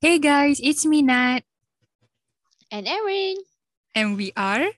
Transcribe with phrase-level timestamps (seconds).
[0.00, 1.42] Hey guys, it's me Nat,
[2.70, 3.36] and Erin.
[3.96, 4.70] and we are.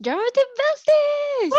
[0.00, 1.50] Dramatic Besties!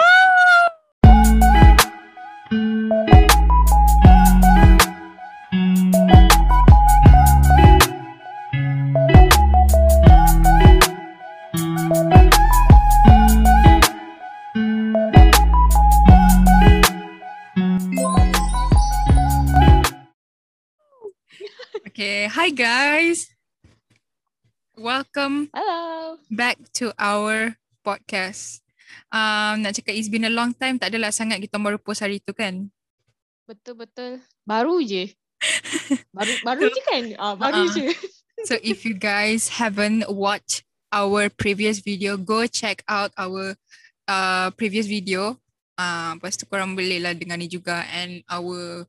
[21.95, 23.31] Okay, hi guys.
[24.75, 26.19] Welcome Hello.
[26.27, 27.55] back to our
[27.87, 28.59] podcast.
[29.15, 32.19] Um, nak cakap it's been a long time, tak adalah sangat kita baru post hari
[32.19, 32.67] tu kan?
[33.47, 34.19] Betul-betul.
[34.43, 35.15] Baru je.
[36.11, 37.03] Baru baru je kan?
[37.15, 37.71] Ah, baru Ah.
[37.71, 37.87] je.
[38.43, 43.55] So if you guys haven't watched our previous video, go check out our
[44.11, 45.39] uh, previous video.
[45.79, 48.83] Uh, lepas tu korang boleh lah dengar ni juga and our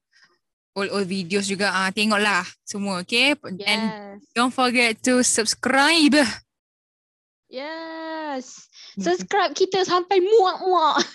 [0.77, 1.69] old old videos juga.
[1.69, 3.35] Ah uh, tengoklah semua, okay?
[3.43, 4.17] And Yes.
[4.31, 6.15] don't forget to subscribe.
[7.49, 8.69] Yes.
[8.97, 11.05] Subscribe kita sampai muak-muak.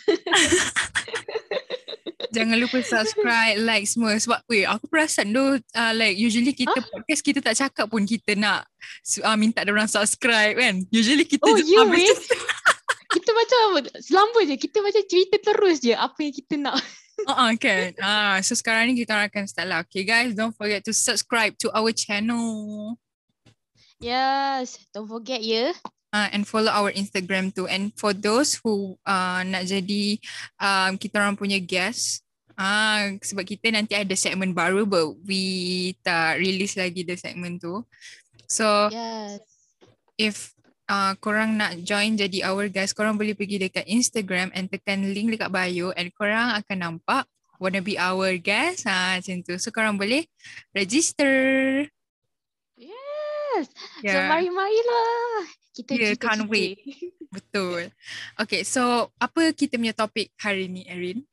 [2.31, 6.87] Jangan lupa subscribe, like semua sebab weh aku perasan tu uh, like usually kita Huh?
[6.87, 8.63] podcast kita tak cakap pun kita nak
[9.19, 10.79] uh, minta orang subscribe kan.
[10.87, 12.07] Usually kita Oh, you weh.
[13.11, 13.59] kita macam
[13.99, 14.55] selamba je.
[14.55, 16.79] Kita macam cerita terus je apa yang kita nak.
[17.21, 17.93] Uh-uh, kan.
[18.01, 19.79] Ah, so sekarang ni kita akan start lah.
[19.85, 22.97] Okay guys, don't forget to subscribe to our channel.
[24.01, 24.81] Yes.
[24.89, 25.77] Don't forget ya.
[26.11, 27.69] Uh, and follow our Instagram too.
[27.71, 30.19] And for those who uh, nak jadi
[30.59, 32.25] um, kita orang punya guest,
[32.59, 37.85] ah sebab kita nanti ada segmen baru but we tak release lagi the segment tu.
[38.49, 39.39] So Yes.
[40.19, 40.35] if
[40.91, 45.31] uh, korang nak join jadi our guest, korang boleh pergi dekat Instagram and tekan link
[45.31, 47.23] dekat bio and korang akan nampak
[47.61, 48.83] wanna be our guest.
[48.89, 49.55] Ha, macam tu.
[49.55, 50.27] So korang boleh
[50.75, 51.85] register.
[52.75, 53.69] Yes.
[54.01, 54.27] So Yeah.
[54.27, 55.45] mari-marilah.
[55.71, 56.81] Kita Yeah, cerita can't wait.
[57.35, 57.95] Betul.
[58.35, 61.23] Okay, so apa kita punya topik hari ni, Erin?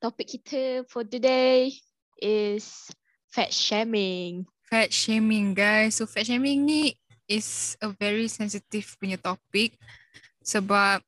[0.00, 1.72] Topik kita for today
[2.16, 2.88] is
[3.28, 4.48] fat shaming.
[4.72, 6.00] Fat shaming, guys.
[6.00, 9.74] So fat shaming ni is a very sensitive punya topik
[10.42, 11.02] sebab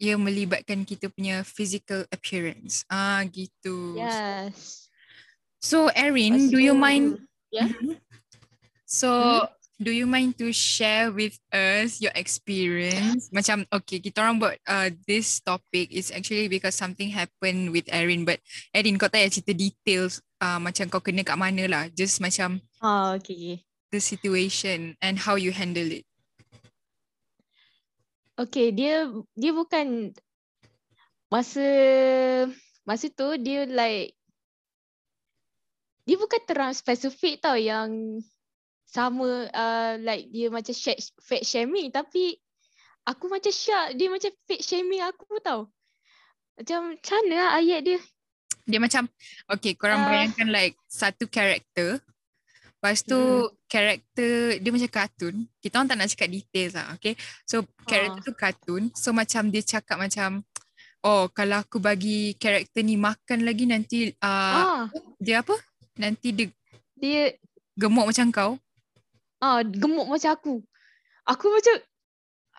[0.00, 2.82] ia melibatkan kita punya physical appearance.
[2.90, 3.96] Ah, gitu.
[3.96, 4.90] Yes.
[5.62, 7.24] So Erin, do you mind?
[7.48, 7.70] Yeah.
[8.84, 9.50] So Hmm?
[9.82, 13.26] do you mind to share with us your experience?
[13.34, 18.22] Macam okay, kita orang buat uh, this topic is actually because something happened with Erin.
[18.22, 18.38] But
[18.70, 21.84] Erin, kau tak payah cerita details uh, macam kau kena kat mana lah.
[21.90, 23.63] Just macam Oh, okay.
[23.94, 26.02] The situation and how you handle it.
[28.34, 29.06] Okay, dia
[29.38, 30.10] dia bukan
[31.30, 31.66] masa
[32.82, 34.18] masa tu dia like
[36.02, 38.18] dia bukan terang spesifik tau yang
[38.84, 42.36] sama uh, like dia macam sh- fat shaming tapi
[43.06, 45.70] aku macam syak dia macam fat shaming aku tau.
[46.58, 47.98] Macam macam mana lah ayat dia?
[48.66, 49.06] Dia macam
[49.46, 50.10] okay, korang Ah.
[50.10, 52.02] bayangkan like satu karakter.
[52.84, 53.48] Lepas tu Hmm.
[53.64, 55.48] karakter dia macam kartun.
[55.56, 57.16] Kita orang tak nak cakap details lah, okay?
[57.48, 58.26] So karakter Ah.
[58.28, 58.82] tu kartun.
[58.92, 60.44] So macam dia cakap macam
[61.00, 64.84] oh kalau aku bagi karakter ni makan lagi nanti uh, ah,
[65.16, 65.56] dia apa?
[65.96, 66.52] Nanti dia
[67.00, 67.32] dia
[67.72, 68.52] gemuk macam kau.
[69.40, 70.60] ah gemuk macam aku.
[71.24, 71.80] Aku macam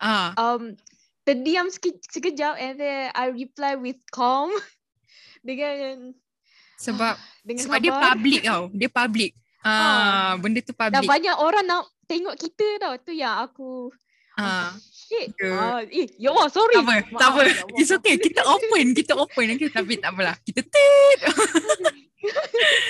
[0.02, 0.74] Ah, um
[1.22, 4.50] terdiam seke- sekejap and then I reply with calm
[5.46, 6.18] dengan
[6.82, 7.14] sebab
[7.46, 8.74] dengan sebab dia public tau.
[8.74, 9.30] Dia public.
[9.60, 11.06] Ah, benda tu Dah public.
[11.06, 12.94] banyak orang nak tengok kita tau.
[12.98, 13.90] Tu yang aku
[14.34, 14.76] Ah.
[14.86, 15.32] shit.
[15.32, 16.76] Ke- Ah, eh, ya Allah, sorry.
[16.76, 17.42] Tak apa, tak Maaf, apa.
[17.42, 17.78] ya Allah.
[17.78, 18.14] It's okay.
[18.16, 19.46] Kita open, kita open.
[19.56, 20.36] Okay, tapi tak apalah.
[20.38, 21.18] Kita tit.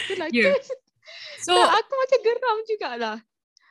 [0.04, 0.50] Itulah, Ya.
[1.38, 3.16] So, Tak, aku macam geram jugalah.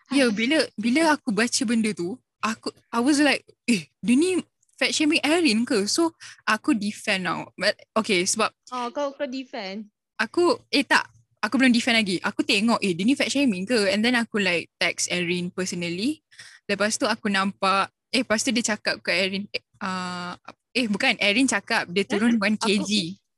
[0.08, 4.40] Ya, bila bila aku baca benda tu, aku I was like, eh, dia ni
[4.74, 5.84] fat shaming Erin ke?
[5.86, 6.14] So,
[6.44, 7.52] aku defend now.
[7.54, 9.90] But, okay, sebab Oh, kau kau defend.
[10.16, 11.10] aku, eh tak,
[11.46, 12.18] aku belum defend lagi.
[12.26, 13.94] Aku tengok, eh, dia ni fat shaming ke?
[13.94, 16.26] And then aku like text Erin personally.
[16.66, 20.34] Lepas tu aku nampak, eh, lepas tu dia cakap ke Erin, eh, uh,
[20.74, 22.90] eh bukan, Erin cakap dia turun 1 kg.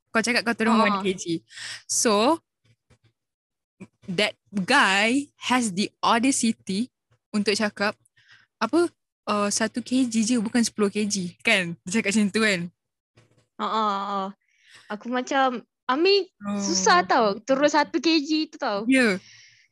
[0.09, 1.03] Kau cakap kau turun Ah.
[1.03, 1.43] 1 kg.
[1.83, 2.39] So,
[4.07, 6.87] that guy has the audacity
[7.35, 7.93] untuk cakap
[8.57, 8.87] apa
[9.27, 12.61] uh, 1 kg je bukan 10 kg kan dia cakap macam tu kan
[13.57, 14.25] Ha ah.
[14.93, 16.27] Aku macam Ami
[16.59, 18.83] susah tau turun satu kg tu tau.
[18.85, 19.15] yeah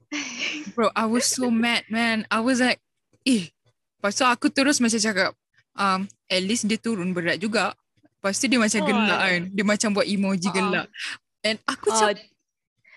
[0.74, 2.80] bro I was so mad man I was like
[3.24, 3.52] eh
[4.00, 5.36] lepas tu aku terus macam cakap
[5.74, 9.64] um, at least dia turun berat juga lepas tu dia macam Oh, gelak kan dia
[9.66, 10.54] macam buat emoji Ah.
[10.54, 10.88] gelak
[11.42, 12.24] and aku Ah, cakap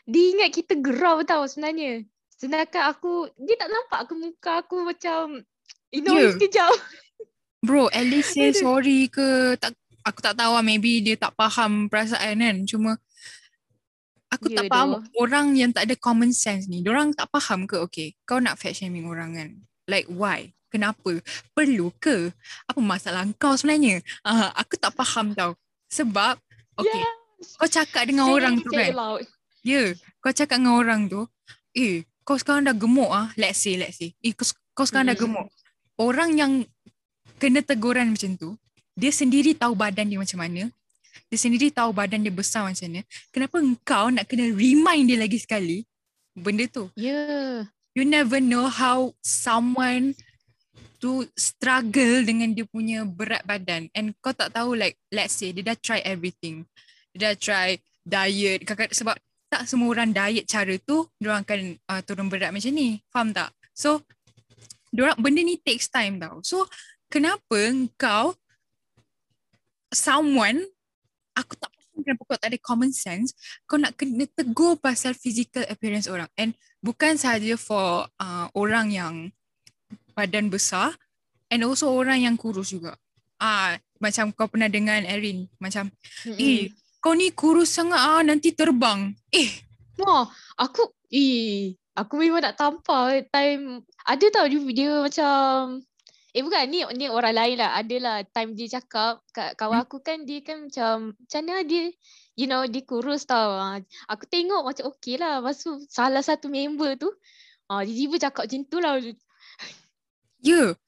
[0.05, 2.01] dia ingat kita gerau tau sebenarnya.
[2.33, 5.45] Sedangkan aku, dia tak nampak ke muka aku macam
[5.91, 6.29] Inoy Ya.
[6.33, 6.73] sekejap.
[7.61, 11.93] Bro, at least say sorry ke tak aku tak tahu lah maybe dia tak faham
[11.93, 12.57] perasaan kan.
[12.65, 12.97] Cuma
[14.29, 15.03] aku Ya tak faham doh.
[15.21, 16.85] orang yang tak ada common sense ni.
[16.85, 19.49] Diorang tak faham ke okay kau nak fat shaming orang kan.
[19.89, 20.53] Like why?
[20.69, 21.25] Kenapa?
[21.57, 22.29] Perlu ke?
[22.69, 24.05] Apa masalah kau sebenarnya?
[24.21, 25.57] Uh, aku tak faham tau.
[25.89, 26.37] Sebab
[26.77, 27.03] okay
[27.39, 28.91] kau cakap dengan Say orang it, tu kan.
[28.91, 29.23] Ya,
[29.63, 29.89] yeah,
[30.23, 31.27] kau cakap dengan orang tu,
[31.75, 33.31] eh, kau sekarang dah gemuk ah.
[33.39, 34.15] Let's say, let's say.
[34.23, 35.47] Eh, kau, kau sekarang dah Mm-mm.
[35.47, 35.47] gemuk.
[35.99, 36.53] Orang yang
[37.39, 38.59] kena teguran macam tu,
[38.99, 40.71] dia sendiri tahu badan dia macam mana.
[41.27, 43.03] Dia sendiri tahu badan dia besar macam mana.
[43.35, 45.83] Kenapa engkau nak kena remind dia lagi sekali
[46.39, 46.87] benda tu?
[46.95, 47.67] Ya.
[47.99, 50.15] You never know how someone
[51.03, 55.63] to struggle dengan dia punya berat badan and kau tak tahu like let's say dia
[55.63, 56.67] dah try everything.
[57.15, 57.69] Dia dah try
[58.03, 59.15] diet kakak sebab
[59.49, 63.01] tak semua orang diet cara tu dia akan uh, turun berat macam ni.
[63.09, 63.55] Faham tak?
[63.73, 64.03] So
[64.91, 66.43] dia benda ni takes time tau.
[66.43, 66.67] So
[67.09, 68.35] kenapa engkau
[69.95, 70.65] someone
[71.39, 73.33] aku tak faham kenapa kau tak ada common sense
[73.65, 79.15] kau nak kena tegur pasal physical appearance orang and bukan sahaja for uh, orang yang
[80.19, 80.99] badan besar
[81.51, 82.99] and also orang yang kurus juga.
[83.39, 85.91] Ah macam kau pernah dengan Erin macam
[86.27, 86.39] Mm-mm.
[86.39, 89.15] eh kau ni kurus sangat ah nanti terbang.
[89.31, 89.51] Eh
[89.99, 95.83] Wah, aku eh aku memang nak tampar time ada tau dia, dia macam
[96.39, 99.87] eh bukan ni ni orang lain lah ada lah time dia cakap kat kawan Hmm.
[99.91, 101.91] aku kan dia kan macam macam mana dia
[102.39, 106.47] you know dia kurus tau Ah, aku tengok macam okey lah lepas tu salah satu
[106.47, 107.11] member tu
[107.67, 108.93] ah dia tiba cakap macam tu lah
[110.39, 110.79] ya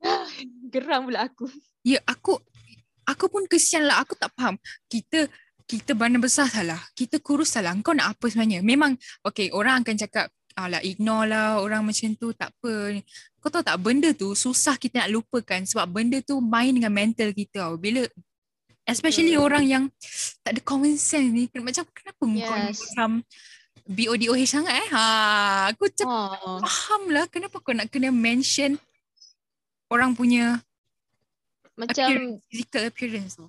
[0.72, 1.50] geram pula aku
[1.82, 2.38] ya aku
[3.10, 4.54] aku pun kesian lah aku tak faham.
[4.86, 5.26] Kita
[5.66, 6.78] kita badan besar salah.
[6.94, 7.74] Kita kurus salah.
[7.82, 8.62] Kau nak apa sebenarnya?
[8.62, 8.94] Memang
[9.26, 10.30] okay orang akan cakap
[10.66, 13.00] alah ignore lah orang macam tu tak apa.
[13.40, 17.32] Kau tahu tak benda tu susah kita nak lupakan sebab benda tu main dengan mental
[17.32, 17.74] kita tau.
[17.80, 18.04] Bila
[18.84, 19.46] especially Betul.
[19.46, 19.84] orang yang
[20.44, 22.76] tak ada common sense ni macam kenapa kau Yes.
[22.92, 23.10] macam
[23.90, 24.88] BODOH sangat eh.
[24.92, 25.02] Ha,
[25.72, 26.10] aku cakap
[26.44, 28.76] oh faham lah kenapa kau nak kena mention
[29.90, 30.62] orang punya
[31.74, 33.48] macam appearance, physical appearance tu.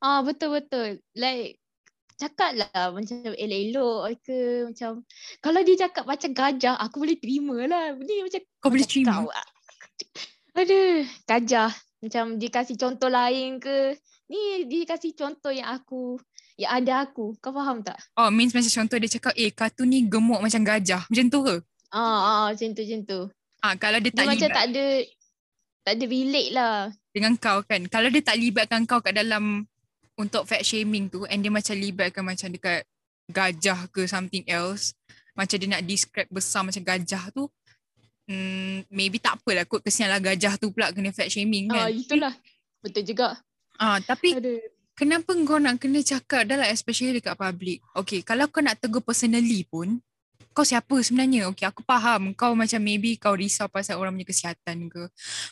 [0.00, 0.96] Ah betul betul.
[1.12, 1.59] Like
[2.20, 4.38] cakap lah macam elok-elok ke
[4.68, 4.90] macam
[5.40, 7.96] kalau dia cakap macam gajah aku boleh terima lah.
[7.96, 9.12] Ni macam Kau boleh macam terima?
[9.16, 9.28] kau.
[10.60, 11.72] Aduh, gajah.
[12.00, 13.96] Macam dia kasih contoh lain ke.
[14.28, 16.20] Ni dia kasih contoh yang aku
[16.60, 17.32] yang ada aku.
[17.40, 17.96] Kau faham tak?
[18.20, 21.08] Oh means macam contoh dia cakap eh kartun ni gemuk macam gajah.
[21.08, 21.56] Macam tu ke?
[21.88, 23.20] Ah, ah macam tu macam tu.
[23.64, 24.84] Ah kalau dia Dia tak macam libat tak ada
[25.80, 26.76] tak ada relate lah.
[27.10, 27.80] dengan kau kan.
[27.88, 29.64] Kalau dia tak libatkan kau kat dalam
[30.20, 32.84] untuk fat shaming tu and dia macam libatkan macam dekat
[33.32, 34.92] gajah ke something else.
[35.32, 37.48] Macam dia nak describe besar macam gajah tu.
[38.28, 41.96] Hmm, maybe tak apalah kot kesian lah gajah tu pula kena fat shaming Ah kan.
[41.96, 42.34] itulah.
[42.84, 43.40] Betul juga.
[43.80, 44.60] Ah tapi Aduh.
[44.92, 47.80] kenapa kau nak kena cakap dah lah especially dekat public.
[47.96, 49.98] Okay, kalau kau nak tegur personally pun,
[50.52, 51.48] kau siapa sebenarnya?
[51.50, 55.08] Okay, aku faham kau macam maybe kau risau pasal orang punya kesihatan ke.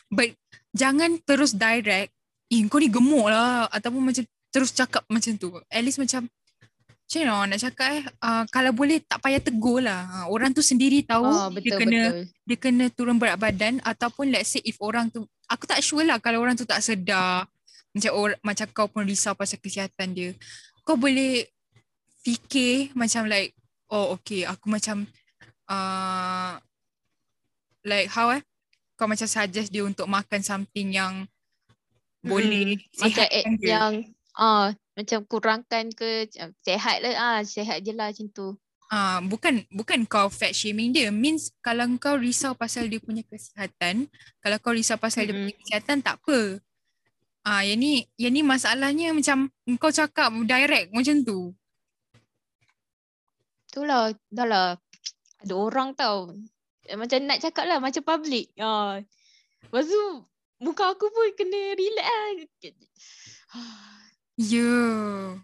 [0.07, 0.37] But
[0.71, 2.13] jangan terus direct,
[2.49, 5.53] eh kau ni gemuk lah ataupun macam terus cakap macam tu.
[5.69, 6.29] At least macam,
[7.09, 10.05] macam mana nak cakap eh, uh, kalau boleh tak payah tegur lah.
[10.23, 12.23] Uh, orang tu sendiri tahu Ah dia betul kena betul.
[12.45, 16.21] dia kena turun berat badan ataupun let's say if orang tu aku tak sure lah
[16.21, 17.49] kalau orang tu tak sedar
[17.89, 20.29] macam or, macam kau pun risau pasal kesihatan dia
[20.85, 21.49] kau boleh
[22.21, 23.57] fikir macam like
[23.89, 25.09] oh okay aku macam
[25.65, 26.61] uh,
[27.81, 28.45] like how eh
[28.93, 31.25] kau macam suggest dia untuk makan something yang
[32.19, 32.99] boleh Mm-mm.
[32.99, 33.25] macam
[33.57, 33.65] dia.
[33.65, 33.93] yang
[34.39, 36.31] ah macam kurangkan ke
[36.63, 38.55] sihat lah ah sihat je lah macam tu.
[38.89, 44.09] Ah, bukan bukan kau fat shaming dia means kalau kau risau pasal dia punya kesihatan
[44.41, 45.45] kalau kau risau pasal dia Mm-mm.
[45.45, 46.57] punya kesihatan tak apa
[47.45, 51.53] ah yang ni yang ni masalahnya macam kau cakap direct macam tu
[53.69, 54.69] Itulah dah lah
[55.45, 56.33] ada orang tau
[56.89, 58.49] eh, macam nak cakap lah macam public.
[58.57, 58.97] Ah.
[59.69, 60.25] Lepas tu
[60.65, 62.27] muka aku pun kena relax lah.
[64.39, 65.35] Ya yeah.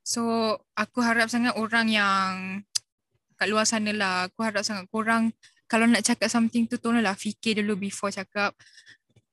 [0.00, 2.30] so aku harap sangat orang yang
[3.36, 5.28] kat luar sana lah aku harap sangat korang
[5.68, 8.56] kalau nak cakap something tu tolonglah fikir dulu before cakap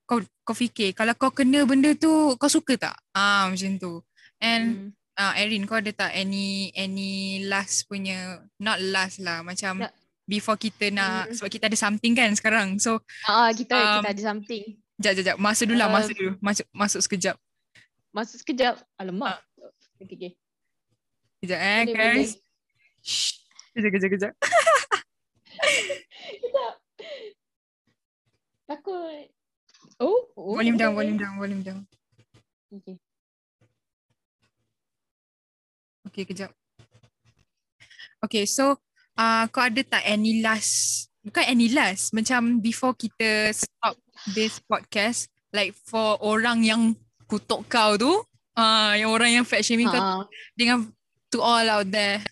[0.04, 4.04] kau kau fikir kalau kau kena benda tu kau suka tak ah macam tu
[4.44, 4.94] and Hmm.
[5.18, 9.90] Ah, Erin, kau ada tak any any last punya not last lah macam Tak.
[10.30, 11.34] before kita nak Mm.
[11.34, 12.78] sebab kita ada something kan sekarang.
[12.78, 14.78] So, Ah kita Um, kita ada something.
[15.02, 16.32] jap jap jap masuk dulu lah, Uh, masuk dulu.
[16.38, 17.34] Masuk masuk sekejap.
[18.18, 18.82] Masa sekejap.
[18.98, 19.38] Alamak.
[19.38, 19.70] Ah.
[19.70, 19.74] ah.
[20.02, 20.32] Okay, okay.
[21.38, 22.32] Sekejap eh, boleh, guys.
[23.78, 24.34] Kejap, kejap, kejap.
[26.42, 26.74] Kejap.
[28.66, 29.30] Takut.
[30.02, 31.86] Oh, oh volume down, volume down, volume down.
[32.74, 32.98] Okay.
[36.10, 36.50] Okay, kejap.
[38.26, 38.82] Okay, so
[39.14, 43.94] uh, kau ada tak any last Bukan any last Macam before kita stop
[44.34, 46.98] this podcast Like for orang yang
[47.28, 48.12] kutuk kau tu,
[48.56, 50.24] uh, yang orang yang fat shaming kau Ha.
[50.56, 50.88] dengan
[51.28, 52.24] to all out there.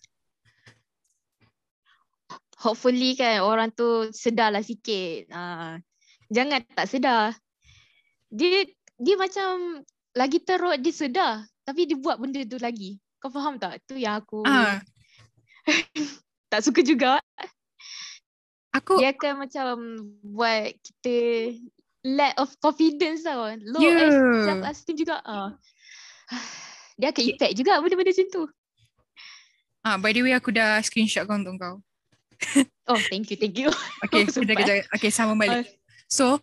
[2.56, 5.30] Hopefully kan orang tu sedarlah sikit.
[5.30, 5.78] Ha.
[6.34, 7.36] Jangan tak sedar.
[8.32, 8.66] Dia
[8.98, 9.84] dia macam
[10.16, 12.98] lagi teruk dia sedar tapi dia buat benda tu lagi.
[13.20, 13.84] Kau faham tak?
[13.86, 14.82] Tu yang aku Ah,
[16.52, 17.20] tak suka juga.
[18.72, 19.66] aku Dia akan macam
[20.24, 21.16] buat kita
[22.06, 23.50] lack of confidence tau.
[23.66, 24.46] Low Yeah.
[24.46, 25.18] self esteem juga.
[25.26, 25.58] Ah.
[26.96, 28.44] Dia akan effect juga benda-benda macam tu.
[29.82, 31.76] ah by the way aku dah screenshot kau untuk kau.
[32.86, 33.74] Oh, thank you, thank you.
[34.06, 34.62] Okay, Oh, sempat.
[34.62, 34.86] kejap.
[34.94, 35.66] Okay, sama balik.
[36.06, 36.38] So,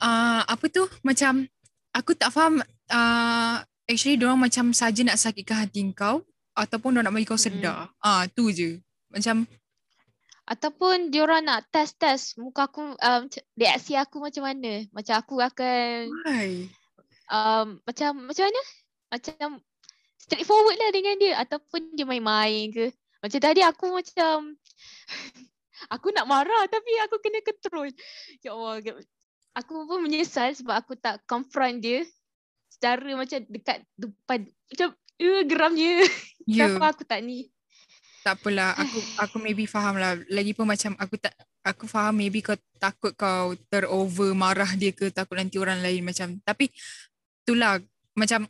[0.00, 1.44] uh, apa tu macam
[1.92, 6.24] aku tak faham uh, actually diorang macam saja nak sakitkan hati kau
[6.56, 7.92] ataupun diorang nak bagi kau sedar.
[8.00, 8.80] Ah, tu je.
[9.12, 9.44] Macam
[10.44, 13.22] Ataupun diorang nak test-test muka aku, um,
[13.56, 14.84] reaksi aku macam mana.
[14.92, 16.68] Macam aku akan, why?
[17.32, 18.62] um, macam macam mana?
[19.08, 19.48] Macam
[20.20, 21.40] straightforward lah dengan dia.
[21.40, 22.92] Ataupun dia main-main ke.
[23.24, 24.52] Macam tadi aku macam,
[25.94, 27.88] aku nak marah tapi aku kena control.
[28.44, 29.00] Ya Allah.
[29.56, 32.04] Aku pun menyesal sebab aku tak confront dia
[32.68, 34.44] secara macam dekat depan.
[34.68, 36.04] Macam, uh, geramnya.
[36.44, 37.48] Ya, Kenapa aku tak ni?
[38.24, 38.72] Tak apalah.
[38.82, 40.16] Aku aku maybe faham lah.
[40.32, 45.40] Lagipun macam aku tak aku faham maybe kau takut kau terover marah dia ke takut
[45.40, 46.68] nanti orang lain macam tapi
[47.40, 47.80] itulah
[48.12, 48.44] macam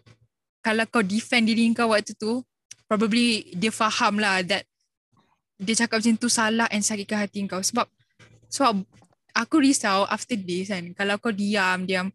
[0.66, 2.44] kalau kau defend diri kau waktu tu
[2.84, 4.68] probably dia faham lah that
[5.56, 7.88] dia cakap macam tu salah and sakitkan hati kau sebab
[8.52, 8.84] sebab
[9.32, 12.12] aku risau after this kan kalau kau diam diam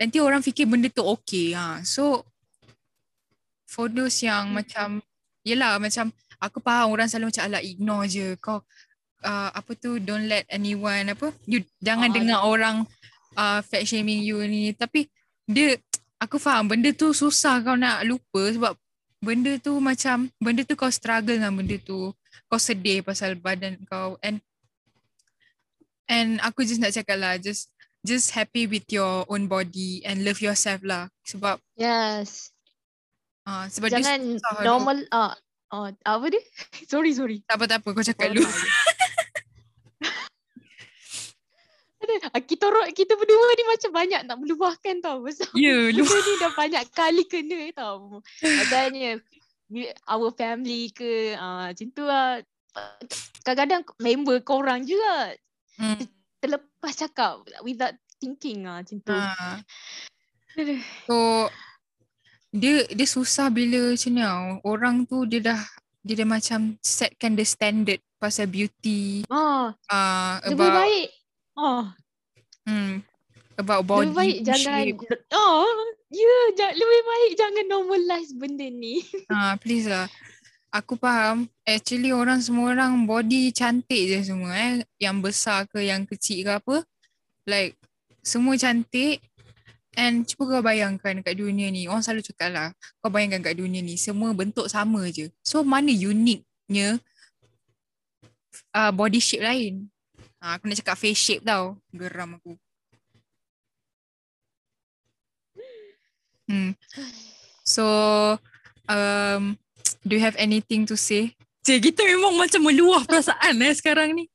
[0.00, 1.84] nanti orang fikir benda tu okay ha.
[1.84, 2.24] so
[3.68, 4.56] for those yang Hmm.
[4.64, 4.88] macam
[5.44, 8.26] yelah macam aku faham orang selalu macam alah ignore je.
[8.38, 8.60] Kau
[9.22, 11.32] uh, apa tu don't let anyone apa.
[11.48, 12.76] You jangan Ah, dengar orang
[13.34, 14.72] uh, fat shaming you ni.
[14.72, 15.08] Tapi
[15.46, 15.76] dia
[16.18, 18.72] aku faham benda tu susah kau nak lupa sebab
[19.22, 22.12] benda tu macam benda tu kau struggle dengan benda tu.
[22.46, 24.16] Kau sedih pasal badan kau.
[24.22, 24.38] And
[26.06, 27.70] and aku just nak cakap lah just
[28.06, 31.10] just happy with your own body and love yourself lah.
[31.26, 32.54] Sebab Yes.
[33.42, 35.34] uh, sebab Jangan normal ah
[35.76, 36.42] oh, apa dia?
[36.92, 37.44] sorry sorry.
[37.44, 38.48] tak apa tak apa kau cakap dulu
[41.96, 45.26] Ada, ah, kita orang kita berdua ni macam banyak nak meluahkan tau.
[45.26, 48.22] Pasal lu benda ni dah banyak kali kena tau.
[48.44, 49.18] Maknanya
[49.66, 52.38] we- our family ke ah macam tu lah.
[53.42, 55.34] Kadang-kadang member korang juga
[55.82, 56.04] hmm.
[56.38, 59.16] terlepas cakap without thinking ah macam tu.
[59.16, 59.58] ha.
[60.56, 60.80] Aduh.
[61.08, 61.16] So
[62.56, 64.48] dia dia susah bila macam ni tau.
[64.64, 65.60] Orang tu dia dah
[66.06, 71.08] dia dah macam setkan the standard pasal beauty Ah, uh, lebih about baik.
[71.56, 71.84] Oh,
[72.68, 72.92] hmm,
[73.56, 75.00] about body lebih baik jangan shape.
[75.32, 75.66] oh,
[76.12, 79.02] ya, yeah, lebih baik jangan normalize benda ni.
[79.32, 80.08] Ah, please lah.
[80.70, 81.48] Aku faham.
[81.64, 84.84] Actually orang semua orang body cantik je semua eh.
[85.00, 86.76] Yang besar ke yang kecil ke apa.
[87.48, 87.80] Like
[88.20, 89.24] semua cantik.
[89.96, 91.88] And cuba kau bayangkan kat dunia ni.
[91.88, 92.68] Orang selalu cakap lah.
[93.00, 93.96] Kau bayangkan kat dunia ni.
[93.96, 95.32] Semua bentuk sama je.
[95.40, 97.00] So mana uniknya
[98.76, 99.88] uh, body shape lain.
[100.44, 101.80] Ha, aku nak cakap face shape tau.
[101.96, 102.60] Geram aku.
[106.46, 106.76] Hmm.
[107.64, 107.84] So
[108.92, 109.56] um,
[110.04, 111.32] do you have anything to say?
[111.64, 114.28] Cik, kita memang macam meluah perasaan eh sekarang ni.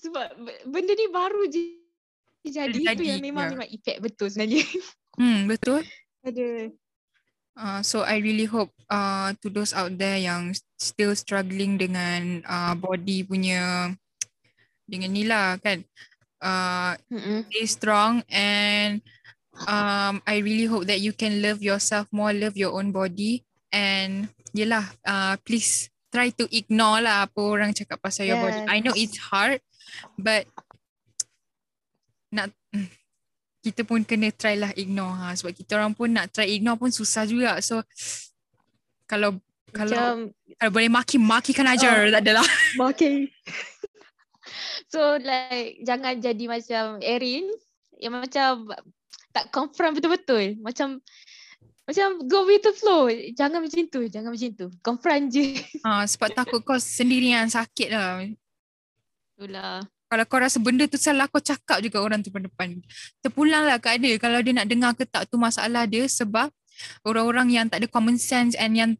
[0.00, 0.32] Sebab
[0.64, 1.79] benda ni baru je
[2.42, 3.50] jadi, Jadi, itu yang memang ya.
[3.52, 4.64] memang effect betul sebenarnya.
[5.20, 5.84] Hmm, betul.
[6.24, 6.72] Ada.
[7.52, 12.72] Uh, so I really hope uh, to those out there yang still struggling dengan uh,
[12.72, 13.92] body punya
[14.88, 15.84] dengan ni lah kan.
[16.40, 17.44] Uh, Mm-mm.
[17.52, 19.04] stay strong and
[19.68, 24.32] um, I really hope that you can love yourself more, love your own body and
[24.56, 28.64] yelah, uh, please try to ignore lah apa orang cakap pasal your body.
[28.64, 29.12] I know Yes.
[29.12, 29.60] it's hard
[30.16, 30.48] but
[32.30, 32.50] nak
[33.64, 36.88] kita pun kena try lah ignore ha sebab kita orang pun nak try ignore pun
[36.88, 37.60] susah juga.
[37.60, 37.82] So
[39.04, 39.36] kalau
[39.70, 42.46] kalau Macam kalau boleh maki makikan aja tak adalah.
[42.90, 43.30] Okay.
[44.92, 47.46] so like jangan jadi macam Erin
[48.00, 48.70] yang macam
[49.30, 50.58] tak confront betul-betul.
[50.58, 50.98] Macam
[51.86, 53.10] macam go with the flow.
[53.34, 54.66] Jangan macam tu, jangan macam tu.
[54.78, 55.58] Confront je.
[55.82, 58.22] Ha sebab takut kau sendiri yang sakit lah.
[59.34, 59.82] Itulah.
[60.10, 62.74] Kalau kau rasa benda tu salah, kau cakap juga orang tu depan.
[63.22, 64.18] Terpulang lah kat dia.
[64.18, 66.50] Kalau dia nak dengar ke tak tu masalah dia sebab
[67.06, 68.90] orang-orang yang tak ada common sense and yang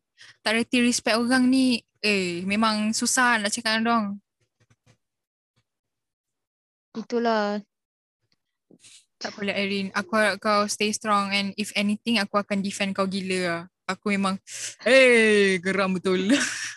[0.47, 4.07] tak reti respect orang ni, eh memang susah nak cakap dengan orang.
[6.95, 7.59] Itulah.
[9.19, 9.90] Tak boleh Erin.
[9.90, 13.62] Aku harap kau stay strong and if anything aku akan defend kau gila lah.
[13.90, 14.38] Aku memang,
[14.87, 16.31] eh geram betul.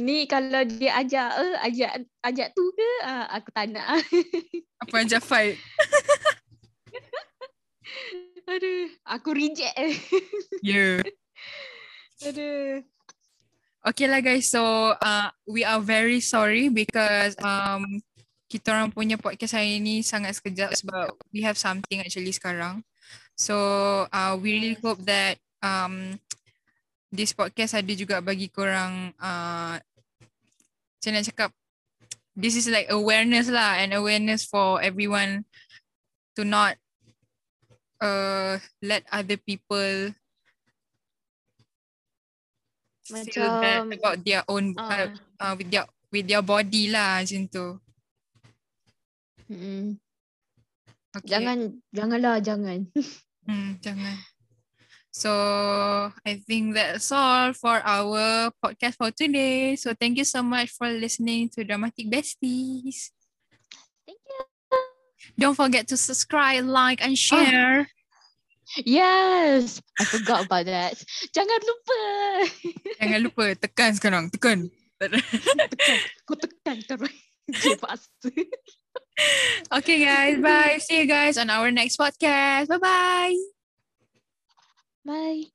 [0.00, 1.92] Ni kalau dia ajak eh, ajak
[2.24, 4.00] ajak tu ke uh, aku tak nak.
[4.82, 5.56] Apa ajak fight?
[8.52, 9.76] Aduh, aku reject.
[10.60, 11.00] Yeah.
[12.26, 12.82] Aduh.
[13.82, 17.82] Okay lah guys, so uh, we are very sorry because um,
[18.46, 22.86] kita orang punya podcast hari ni sangat sekejap sebab we have something actually sekarang.
[23.34, 23.56] So
[24.06, 26.20] uh, we really hope that um,
[27.12, 29.76] this podcast ada juga bagi korang uh,
[30.98, 31.50] macam nak cakap
[32.32, 35.44] this is like awareness lah and awareness for everyone
[36.32, 36.80] to not
[38.00, 40.16] uh, let other people
[43.04, 47.20] feel bad Macam about their own uh, uh, uh, with their with their body lah
[47.20, 47.66] macam tu.
[49.52, 50.00] mm,
[51.12, 51.28] Okay.
[51.28, 51.58] jangan
[51.92, 52.88] janganlah jangan.
[53.42, 54.22] Hmm, jangan.
[55.12, 55.28] So
[56.24, 59.76] I think that's all for our podcast for today.
[59.76, 63.12] So thank you so much for listening to Dramatic Besties.
[64.08, 64.40] Thank you.
[65.36, 67.86] Don't forget to subscribe, like, and share.
[68.80, 70.96] Yes, I forgot about that.
[71.36, 72.00] Jangan lupa.
[72.96, 74.72] Jangan lupa tekan sekarang, tekan.
[74.96, 76.00] tekan.
[76.24, 77.12] Kau tekan terus.
[77.84, 78.32] Paksa.
[79.76, 80.80] okay guys, bye.
[80.80, 82.72] See you guys on our next podcast.
[82.72, 83.36] Bye
[85.04, 85.12] bye.
[85.12, 85.51] Bye.